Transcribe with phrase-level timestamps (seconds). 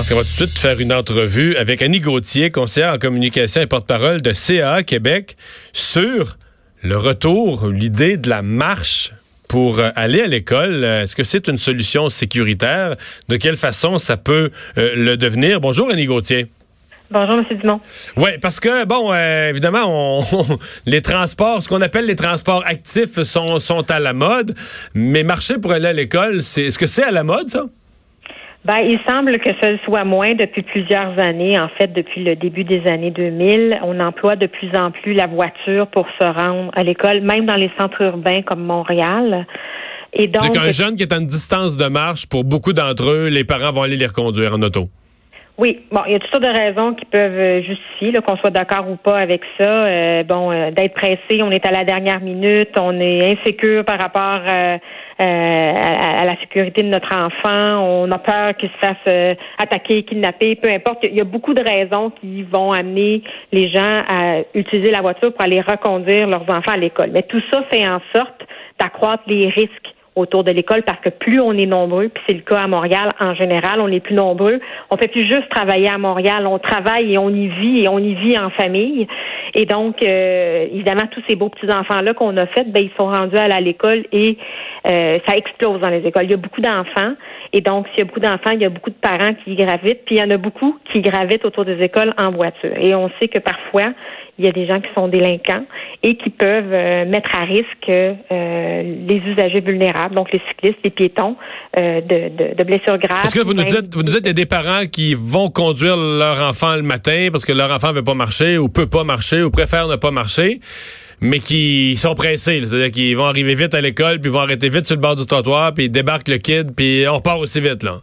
[0.00, 3.60] Alors, on va tout de suite faire une entrevue avec Annie Gauthier, conseillère en communication
[3.60, 5.36] et porte-parole de CAA Québec,
[5.74, 6.38] sur
[6.82, 9.12] le retour, l'idée de la marche
[9.46, 10.84] pour euh, aller à l'école.
[10.84, 12.96] Est-ce que c'est une solution sécuritaire?
[13.28, 15.60] De quelle façon ça peut euh, le devenir?
[15.60, 16.46] Bonjour, Annie Gauthier.
[17.10, 17.58] Bonjour, M.
[17.60, 17.80] Dumont.
[18.16, 23.20] Oui, parce que, bon, euh, évidemment, on, les transports, ce qu'on appelle les transports actifs
[23.20, 24.54] sont, sont à la mode,
[24.94, 27.66] mais marcher pour aller à l'école, c'est, est-ce que c'est à la mode, ça?
[28.64, 31.58] Ben, il semble que ce soit moins depuis plusieurs années.
[31.58, 35.26] En fait, depuis le début des années 2000, on emploie de plus en plus la
[35.26, 39.46] voiture pour se rendre à l'école, même dans les centres urbains comme Montréal.
[40.12, 43.28] Et donc, un jeune qui est à une distance de marche, pour beaucoup d'entre eux,
[43.28, 44.88] les parents vont aller les reconduire en auto.
[45.60, 48.50] Oui, bon, il y a toutes sortes de raisons qui peuvent euh, justifier qu'on soit
[48.50, 49.68] d'accord ou pas avec ça.
[49.68, 54.00] Euh, bon, euh, d'être pressé, on est à la dernière minute, on est insécure par
[54.00, 54.78] rapport à,
[55.18, 55.59] la
[56.50, 60.98] sécurité de notre enfant, on a peur qu'il se fasse attaquer, kidnapper, peu importe.
[61.04, 65.32] Il y a beaucoup de raisons qui vont amener les gens à utiliser la voiture
[65.32, 67.10] pour aller reconduire leurs enfants à l'école.
[67.12, 68.42] Mais tout ça fait en sorte
[68.80, 72.40] d'accroître les risques autour de l'école parce que plus on est nombreux, puis c'est le
[72.40, 74.60] cas à Montréal en général, on est plus nombreux.
[74.90, 77.98] On fait plus juste travailler à Montréal, on travaille et on y vit et on
[77.98, 79.06] y vit en famille.
[79.54, 82.96] Et donc, euh, évidemment, tous ces beaux petits enfants là qu'on a faits, ben ils
[82.96, 84.36] sont rendus à l'école et
[84.86, 86.24] euh, ça explose dans les écoles.
[86.24, 87.14] Il y a beaucoup d'enfants
[87.52, 90.04] et donc s'il y a beaucoup d'enfants, il y a beaucoup de parents qui gravitent,
[90.04, 92.76] puis il y en a beaucoup qui gravitent autour des écoles en voiture.
[92.76, 93.92] Et on sait que parfois
[94.40, 95.66] il y a des gens qui sont délinquants
[96.02, 100.90] et qui peuvent euh, mettre à risque euh, les usagers vulnérables, donc les cyclistes, les
[100.90, 101.36] piétons,
[101.78, 103.26] euh, de, de, blessures graves.
[103.26, 105.50] Est-ce que vous nous dites, vous nous dites, qu'il y a des parents qui vont
[105.50, 108.88] conduire leur enfant le matin parce que leur enfant ne veut pas marcher ou peut
[108.88, 110.60] pas marcher ou préfère ne pas marcher
[111.20, 112.62] mais qui sont pressés.
[112.64, 115.26] C'est-à-dire qu'ils vont arriver vite à l'école, puis vont arrêter vite sur le bord du
[115.26, 117.98] trottoir, puis ils débarquent le kid, puis on part aussi vite, là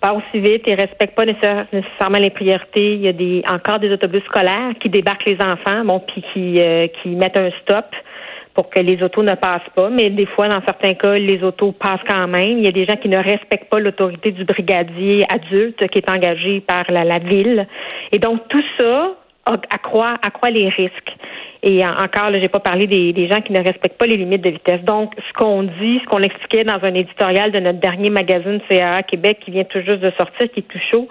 [0.00, 2.94] pas aussi vite et respectent pas nécessairement les priorités.
[2.94, 6.60] Il y a des encore des autobus scolaires qui débarquent les enfants, bon, puis qui,
[6.60, 7.86] euh, qui mettent un stop
[8.54, 9.88] pour que les autos ne passent pas.
[9.90, 12.58] Mais des fois, dans certains cas, les autos passent quand même.
[12.58, 16.10] Il y a des gens qui ne respectent pas l'autorité du brigadier adulte qui est
[16.10, 17.66] engagé par la, la ville.
[18.12, 19.14] Et donc, tout ça
[19.70, 21.16] accroît, accroît les risques.
[21.62, 24.42] Et encore, là, j'ai pas parlé des, des, gens qui ne respectent pas les limites
[24.42, 24.80] de vitesse.
[24.82, 29.02] Donc, ce qu'on dit, ce qu'on expliquait dans un éditorial de notre dernier magazine CAA
[29.02, 31.08] Québec qui vient tout juste de sortir, qui est tout chaud,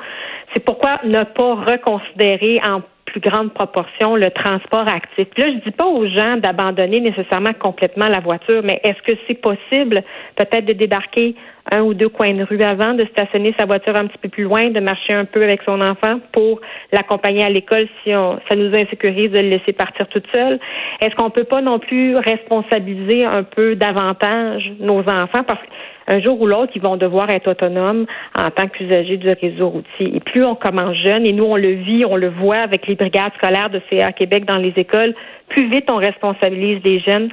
[0.54, 2.82] c'est pourquoi ne pas reconsidérer en
[3.20, 5.28] grande proportion le transport actif.
[5.38, 9.42] Là, je dis pas aux gens d'abandonner nécessairement complètement la voiture, mais est-ce que c'est
[9.42, 10.04] possible
[10.36, 11.36] peut-être de débarquer
[11.72, 14.44] un ou deux coins de rue avant, de stationner sa voiture un petit peu plus
[14.44, 16.62] loin, de marcher un peu avec son enfant pour
[16.92, 20.60] l'accompagner à l'école si on, ça nous insécurise de le laisser partir toute seule?
[21.02, 25.44] Est-ce qu'on peut pas non plus responsabiliser un peu davantage nos enfants?
[25.46, 25.62] Parce
[26.08, 28.06] qu'un jour ou l'autre, ils vont devoir être autonomes
[28.38, 30.16] en tant qu'usagers du réseau routier.
[30.16, 32.96] Et plus on commence jeune, et nous on le vit, on le voit avec les
[32.96, 35.14] brigades scolaires de CA Québec dans les écoles,
[35.50, 37.30] plus vite on responsabilise les jeunes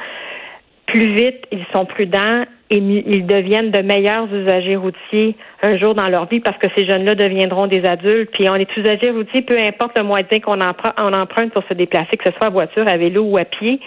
[0.86, 2.44] plus vite ils sont prudents
[2.78, 7.14] ils deviennent de meilleurs usagers routiers un jour dans leur vie parce que ces jeunes-là
[7.14, 8.30] deviendront des adultes.
[8.32, 12.30] Puis on est usagers routiers, peu importe le moyen qu'on emprunte pour se déplacer, que
[12.30, 13.80] ce soit à voiture, à vélo ou à pied.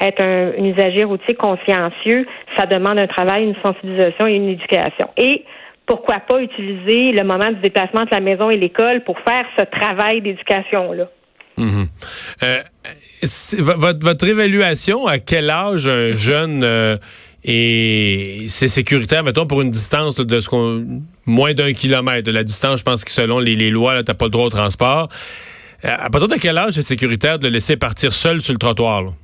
[0.00, 5.08] Être un, usager routier consciencieux, ça demande un travail, une sensibilisation et une éducation.
[5.16, 5.44] Et
[5.86, 9.64] pourquoi pas utiliser le moment du déplacement de la maison et l'école pour faire ce
[9.64, 11.08] travail d'éducation-là?
[11.56, 11.86] Mhm.
[12.42, 12.58] Euh,
[14.02, 16.96] votre, évaluation, à quel âge un jeune euh,
[17.44, 22.26] est c'est sécuritaire, mettons, pour une distance de ce qu'on moins d'un kilomètre.
[22.26, 24.50] De la distance, je pense que selon les, lois, tu n'as pas le droit au
[24.50, 25.08] transport.
[25.84, 28.58] Euh, à partir de quel âge c'est sécuritaire de le laisser partir seul sur le
[28.58, 29.14] trottoir?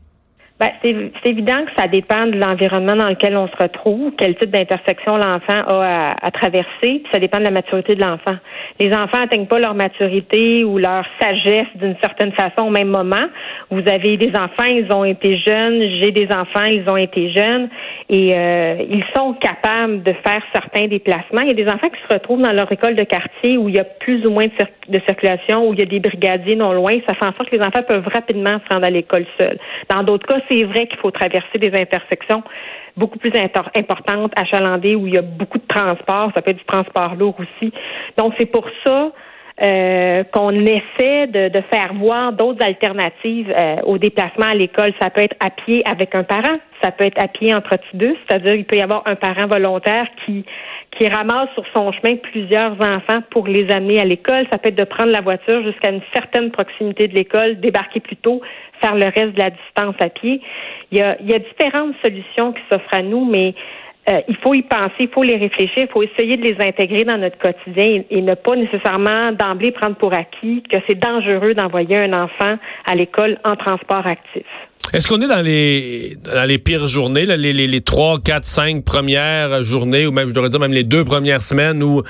[0.58, 4.48] Ben, c'est évident que ça dépend de l'environnement dans lequel on se retrouve, quel type
[4.48, 8.36] d'intersection l'enfant a à, traverser, puis ça dépend de la maturité de l'enfant.
[8.80, 13.26] Les enfants n'atteignent pas leur maturité ou leur sagesse d'une certaine façon au même moment.
[13.70, 17.68] Vous avez des enfants, ils ont été jeunes, j'ai des enfants, ils ont été jeunes,
[18.08, 21.42] et euh, ils sont capables de faire certains déplacements.
[21.42, 23.76] Il y a des enfants qui se retrouvent dans leur école de quartier où il
[23.76, 26.92] y a plus ou moins de, circulation, où il y a des brigadiers non loin.
[27.06, 29.58] Ça fait en sorte que les enfants peuvent rapidement se rendre à l'école seuls.
[29.90, 32.42] Dans d'autres cas, c'est vrai qu'il faut traverser des intersections
[32.96, 33.32] beaucoup plus
[33.74, 36.30] importantes, achalandées, où il y a beaucoup de transport.
[36.34, 37.72] Ça peut être du transport lourd aussi.
[38.16, 39.12] Donc, c'est pour ça
[39.62, 44.92] euh, qu'on essaie de, faire voir d'autres alternatives euh, au déplacement à l'école.
[45.00, 48.14] Ça peut être à pied avec un parent, ça peut être à pied entre deux,
[48.28, 50.44] c'est-à-dire il peut y avoir un parent volontaire qui
[50.98, 54.46] qui ramasse sur son chemin plusieurs enfants pour les amener à l'école.
[54.50, 58.16] Ça peut être de prendre la voiture jusqu'à une certaine proximité de l'école, débarquer plus
[58.16, 58.40] tôt,
[58.80, 60.40] faire le reste de la distance à pied.
[60.92, 63.54] Il y a, il y a différentes solutions qui s'offrent à nous, mais
[64.08, 67.04] euh, il faut y penser, il faut les réfléchir, il faut essayer de les intégrer
[67.04, 71.96] dans notre quotidien et, ne pas nécessairement d'emblée prendre pour acquis que c'est dangereux d'envoyer
[71.96, 72.56] un enfant
[72.86, 74.46] à l'école en transport actif.
[74.92, 79.64] Est-ce qu'on est dans les dans les pires journées, les, les, 3, 4, 5 premières
[79.64, 82.02] journées, ou même, je devrais dire, même les deux premières semaines où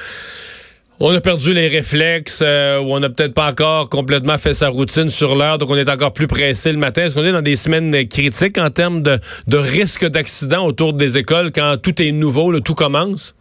[1.01, 4.69] on a perdu les réflexes, euh, ou on n'a peut-être pas encore complètement fait sa
[4.69, 7.05] routine sur l'heure, donc on est encore plus pressé le matin.
[7.05, 11.19] Est-ce qu'on est dans des semaines critiques en termes de, de risque d'accident autour des
[11.19, 13.35] écoles quand tout est nouveau, tout commence?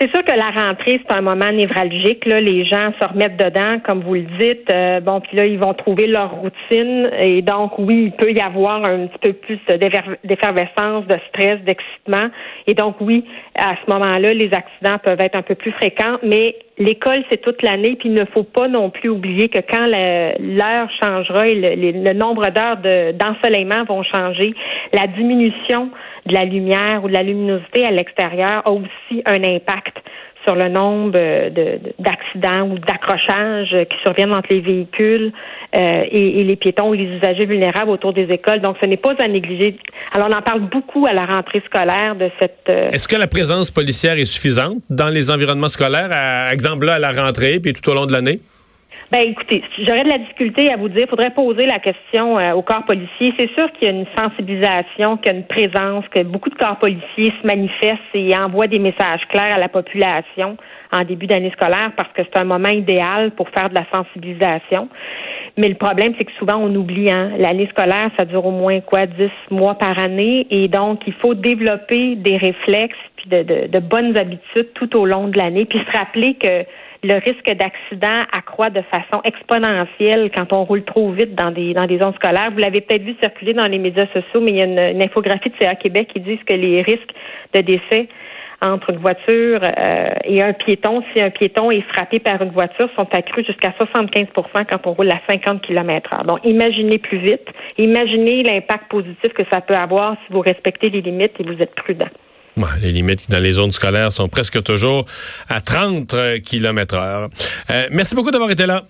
[0.00, 2.24] C'est sûr que la rentrée, c'est un moment névralgique.
[2.26, 2.40] Là.
[2.40, 4.70] Les gens se remettent dedans, comme vous le dites.
[4.70, 7.10] Euh, bon, puis là, ils vont trouver leur routine.
[7.18, 9.58] Et donc, oui, il peut y avoir un petit peu plus
[10.24, 12.30] d'effervescence, de stress, d'excitement.
[12.66, 13.24] Et donc, oui,
[13.56, 16.18] à ce moment-là, les accidents peuvent être un peu plus fréquents.
[16.22, 17.96] Mais l'école, c'est toute l'année.
[17.96, 22.48] Puis il ne faut pas non plus oublier que quand l'heure changera et le, nombre
[22.50, 22.78] d'heures
[23.14, 24.54] d'ensoleillement vont changer,
[24.92, 25.90] la diminution
[26.26, 29.96] de la lumière ou de la luminosité à l'extérieur a aussi un impact
[30.44, 31.12] sur le nombre
[31.98, 35.32] d'accidents ou d'accrochages qui surviennent entre les véhicules
[35.76, 38.60] euh, et, les piétons ou les usagers vulnérables autour des écoles.
[38.60, 39.76] Donc, ce n'est pas à négliger.
[40.12, 42.64] Alors, on en parle beaucoup à la rentrée scolaire de cette.
[42.68, 46.94] Euh, Est-ce que la présence policière est suffisante dans les environnements scolaires, à exemple là
[46.94, 48.40] à la rentrée puis tout au long de l'année?
[49.12, 51.02] Ben écoutez, j'aurais de la difficulté à vous dire.
[51.02, 53.34] Il faudrait poser la question euh, au corps policier.
[53.38, 56.54] C'est sûr qu'il y a une sensibilisation, qu'il y a une présence, que beaucoup de
[56.54, 60.56] corps policiers se manifestent et envoient des messages clairs à la population
[60.90, 64.88] en début d'année scolaire parce que c'est un moment idéal pour faire de la sensibilisation.
[65.58, 67.10] Mais le problème, c'est que souvent on oublie.
[67.10, 71.12] Hein, L'année scolaire, ça dure au moins quoi, dix mois par année, et donc il
[71.22, 75.66] faut développer des réflexes puis de, de, de bonnes habitudes tout au long de l'année,
[75.66, 76.64] puis se rappeler que
[77.04, 81.86] le risque d'accident accroît de façon exponentielle quand on roule trop vite dans des dans
[81.86, 82.50] des zones scolaires.
[82.52, 85.50] Vous l'avez peut-être vu circuler dans les médias sociaux, mais il y a une, infographie
[85.50, 87.12] de CA Québec qui dit que les risques
[87.54, 88.08] de décès
[88.64, 92.88] entre une voiture euh, et un piéton, si un piéton est frappé par une voiture,
[92.96, 94.26] sont accrus jusqu'à 75%
[94.70, 97.48] quand on roule à 50 km h Donc, imaginez plus vite.
[97.78, 101.74] Imaginez l'impact positif que ça peut avoir si vous respectez les limites et vous êtes
[101.74, 102.06] prudent
[102.80, 105.06] les limites dans les zones scolaires sont presque toujours
[105.48, 107.30] à 30 euh, km heure.
[107.70, 108.84] Euh, merci beaucoup d'avoir été là.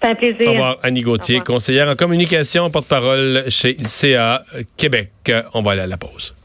[0.00, 0.48] C'est un plaisir.
[0.48, 4.42] Au revoir, Annie Gauthier, conseillère en communication, porte-parole chez CA
[4.76, 5.10] Québec.
[5.54, 6.35] On va aller à la pause.